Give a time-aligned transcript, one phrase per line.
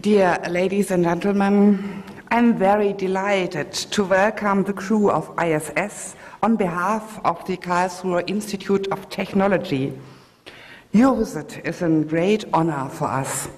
[0.00, 2.02] Dear ladies and gentlemen,
[2.32, 8.88] I'm very delighted to welcome the crew of ISS on behalf of the Karlsruhe Institute
[8.90, 9.96] of Technology.
[10.90, 13.48] Your visit is a great honor for us.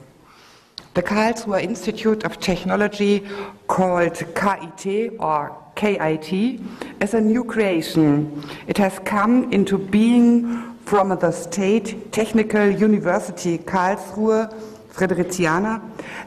[0.93, 3.27] The Karlsruhe Institute of Technology,
[3.67, 6.61] called KIT or KIT,
[7.01, 8.45] is a new creation.
[8.67, 15.83] It has come into being from the State Technical University Karlsruhe Fridericiana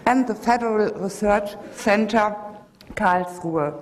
[0.05, 2.35] and the Federal Research Center
[2.93, 3.73] Karlsruhe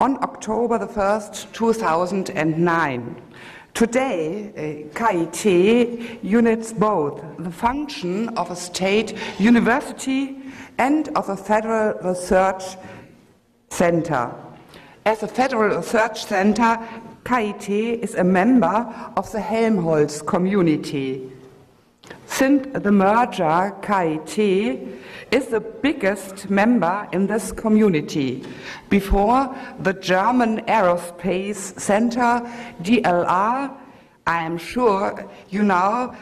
[0.00, 3.22] on October the 1st, 2009.
[3.72, 10.42] Today, uh, KIT units both the function of a state university
[10.78, 12.76] and of a federal research
[13.70, 14.34] center.
[15.06, 16.78] As a federal research center,
[17.24, 21.30] KIT is a member of the Helmholtz community.
[22.34, 24.38] Since the merger, KIT
[25.30, 28.42] is the biggest member in this community.
[28.88, 32.42] Before the German Aerospace Center,
[32.82, 33.70] DLR,
[34.26, 36.12] I am sure you know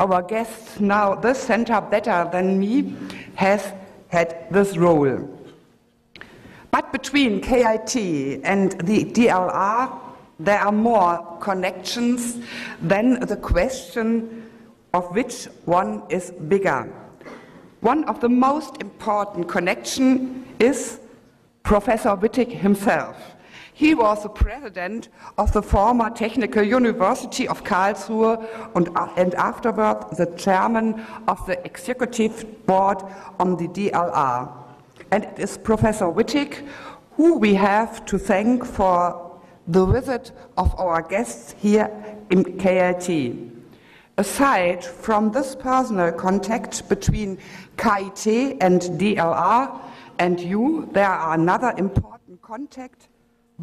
[0.00, 2.94] our guests know this center better than me,
[3.34, 3.74] has
[4.08, 5.28] had this role.
[6.70, 10.00] But between KIT and the DLR,
[10.40, 12.38] there are more connections
[12.80, 14.48] than the question
[14.94, 16.92] of which one is bigger.
[17.80, 21.00] One of the most important connections is
[21.62, 23.16] Professor Wittig himself.
[23.74, 30.26] He was the president of the former Technical University of Karlsruhe and, and afterward the
[30.36, 32.98] chairman of the executive board
[33.40, 34.52] on the DLR.
[35.10, 36.66] And it is Professor Wittig
[37.16, 41.90] who we have to thank for the visit of our guests here
[42.30, 43.51] in KIT.
[44.22, 47.38] Aside from this personal contact between
[47.76, 49.80] KIT and DLR
[50.20, 53.08] and you, there are another important contact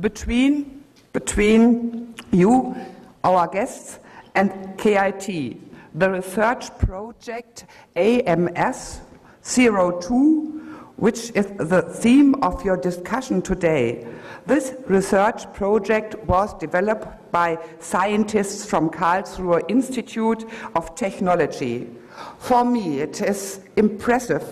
[0.02, 2.76] between, between you,
[3.24, 4.00] our guests,
[4.36, 5.56] and KIT,
[5.96, 7.64] the research project
[7.96, 9.00] AMS
[9.42, 10.59] 02,
[11.00, 14.06] which is the theme of your discussion today.
[14.46, 20.44] This research project was developed by scientists from Karlsruhe Institute
[20.76, 21.88] of Technology.
[22.40, 24.44] For me, it is impressive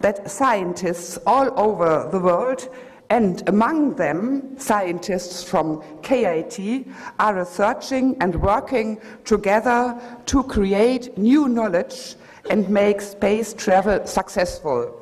[0.00, 2.68] that scientists all over the world,
[3.10, 6.86] and among them scientists from KIT,
[7.18, 12.14] are researching and working together to create new knowledge
[12.48, 15.01] and make space travel successful.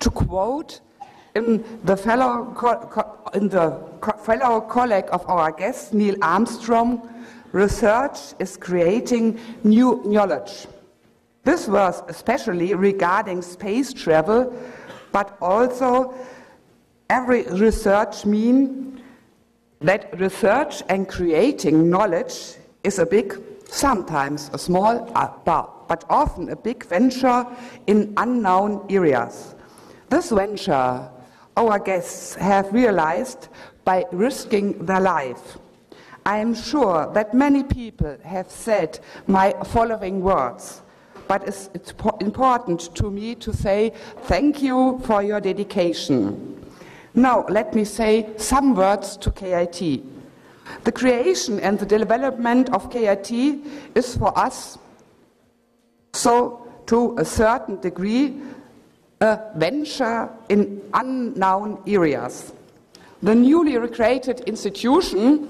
[0.00, 0.80] To quote
[1.34, 2.54] in the fellow,
[3.34, 3.78] in the
[4.24, 7.08] fellow colleague of our guest, Neil Armstrong,
[7.52, 10.66] research is creating new knowledge.
[11.44, 14.52] This was especially regarding space travel,
[15.12, 16.14] but also
[17.08, 19.02] every research mean
[19.80, 25.28] that research and creating knowledge is a big, sometimes a small, uh,
[25.88, 27.46] but often a big venture
[27.86, 29.54] in unknown areas.
[30.10, 31.08] This venture
[31.56, 33.48] our guests have realized
[33.84, 35.56] by risking their life.
[36.26, 40.82] I am sure that many people have said my following words,
[41.28, 46.60] but it's, it's important to me to say thank you for your dedication.
[47.14, 50.02] Now, let me say some words to KIT.
[50.84, 53.30] The creation and the development of KIT
[53.94, 54.76] is for us,
[56.12, 58.40] so to a certain degree,
[59.22, 62.54] a venture in unknown areas.
[63.22, 65.46] The newly created institution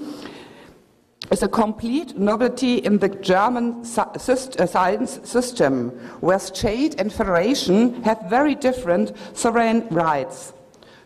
[1.31, 8.21] is a complete novelty in the German uh, science system, where state and federation have
[8.29, 10.51] very different sovereign rights.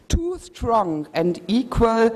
[0.07, 2.09] Two strong and equal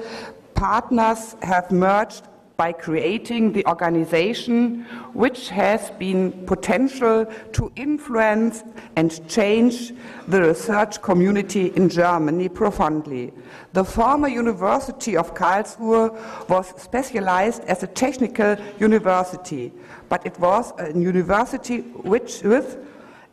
[0.55, 2.23] partners have merged
[2.59, 4.83] by creating the organization
[5.13, 8.65] which has been potential to influence
[8.97, 9.93] and change
[10.27, 13.31] the research community in Germany profoundly.
[13.71, 16.11] The former University of Karlsruhe
[16.49, 19.71] was specialized as a technical university,
[20.09, 21.79] but it was a university
[22.13, 22.77] which with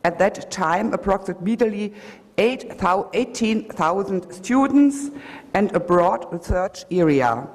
[0.05, 1.93] at that time approximately
[2.37, 5.11] 18,000 students
[5.53, 7.45] and a broad research area.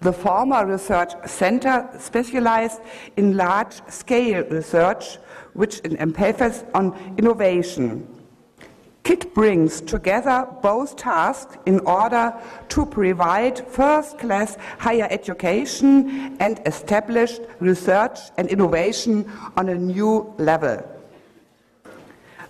[0.00, 2.80] The former research center specialized
[3.16, 5.18] in large scale research,
[5.54, 8.06] which emphasis on innovation.
[9.02, 12.32] KIT brings together both tasks in order
[12.68, 19.24] to provide first class higher education and establish research and innovation
[19.56, 20.86] on a new level.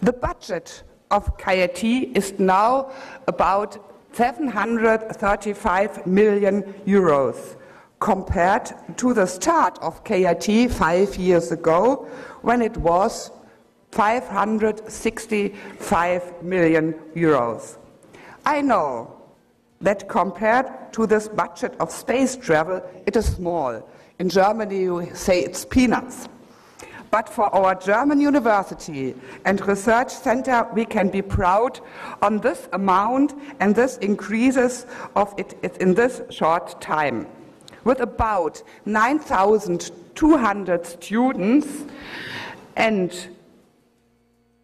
[0.03, 2.91] The budget of KIT is now
[3.27, 3.88] about
[4.19, 7.57] 735 million euros
[8.01, 12.09] compared to the start of KIT five years ago
[12.43, 13.31] when it was
[13.93, 17.77] 565 million euros.
[18.45, 19.15] I know
[19.83, 23.89] that compared to this budget of space travel, it is small.
[24.19, 26.29] In Germany, you say it's peanuts.
[27.11, 29.15] But for our German university
[29.45, 31.81] and research center, we can be proud
[32.21, 37.27] on this amount and this increases of it in this short time.
[37.85, 41.85] With about 9,200 students
[42.77, 43.29] and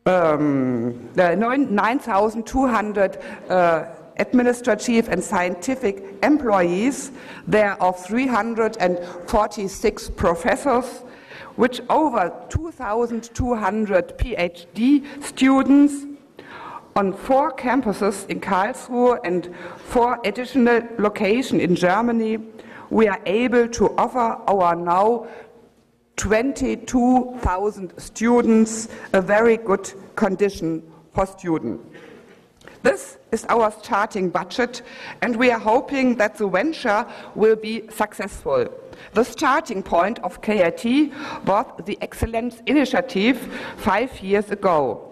[0.06, 3.16] um, 9,200
[3.48, 3.84] uh,
[4.18, 7.10] administrative and scientific employees,
[7.46, 11.02] there are 346 professors,
[11.56, 16.06] which over 2,200 PhD students
[16.96, 22.38] on four campuses in Karlsruhe and four additional locations in Germany,
[22.90, 25.26] we are able to offer our now
[26.16, 31.84] 22,000 students a very good condition for students.
[32.82, 34.82] This is our starting budget,
[35.22, 38.68] and we are hoping that the venture will be successful.
[39.12, 41.12] The starting point of KIT
[41.46, 43.38] was the Excellence Initiative
[43.76, 45.10] five years ago.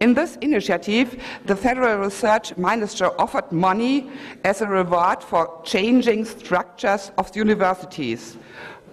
[0.00, 4.10] In this initiative, the Federal Research Minister offered money
[4.42, 8.36] as a reward for changing structures of universities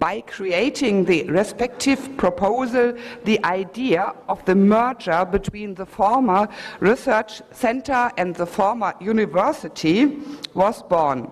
[0.02, 2.92] by creating the respective proposal,
[3.24, 6.48] the idea of the merger between the former
[6.80, 10.18] research center and the former university
[10.56, 11.30] was born.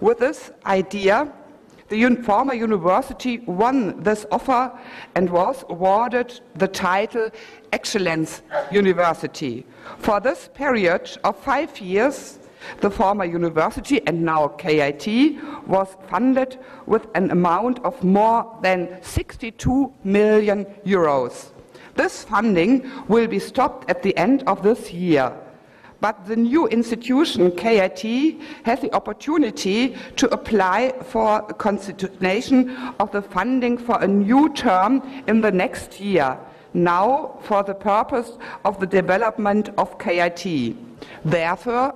[0.00, 1.32] With this idea,
[1.90, 4.72] the former university won this offer
[5.16, 7.28] and was awarded the title
[7.72, 9.66] Excellence University.
[9.98, 12.38] For this period of five years,
[12.80, 15.06] the former university and now KIT
[15.66, 21.50] was funded with an amount of more than 62 million euros.
[21.96, 25.32] This funding will be stopped at the end of this year.
[26.00, 33.20] But the new institution, KIT, has the opportunity to apply for a continuation of the
[33.20, 36.38] funding for a new term in the next year,
[36.72, 40.76] now for the purpose of the development of KIT.
[41.24, 41.94] Therefore,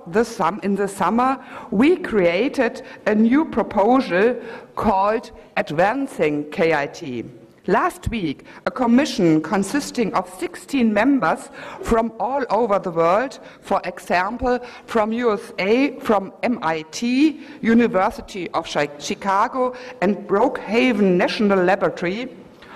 [0.63, 4.35] in the summer, we created a new proposal
[4.75, 7.25] called Advancing KIT.
[7.67, 11.49] Last week, a commission consisting of 16 members
[11.81, 20.15] from all over the world, for example, from USA, from MIT, University of Chicago, and
[20.27, 22.29] Brookhaven National Laboratory,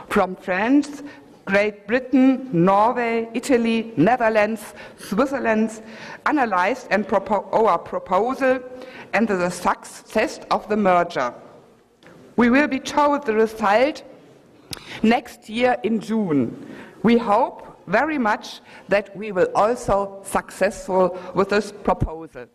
[0.08, 1.04] from France,
[1.46, 5.84] Great Britain, Norway, Italy, Netherlands, Switzerland
[6.26, 8.60] analyzed and propo our proposal
[9.14, 11.32] and the success of the merger.
[12.38, 14.04] We will be told the result
[15.04, 16.66] next year in June.
[17.04, 22.46] We hope very much that we will also successful with this proposal.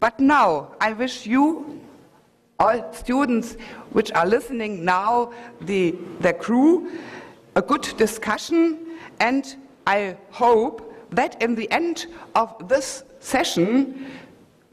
[0.00, 1.80] But now I wish you
[2.58, 3.56] all students
[3.92, 5.32] which are listening now,
[5.62, 6.90] the, the crew,
[7.56, 9.56] a good discussion, and
[9.86, 14.06] I hope that in the end of this session,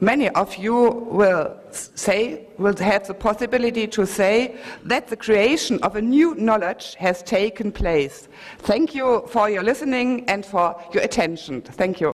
[0.00, 0.74] many of you
[1.10, 6.94] will say, will have the possibility to say that the creation of a new knowledge
[6.94, 8.28] has taken place.
[8.58, 11.62] Thank you for your listening and for your attention.
[11.62, 12.06] Thank you.